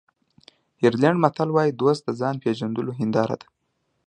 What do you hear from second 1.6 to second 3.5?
دوست د ځان پېژندلو هنداره ده.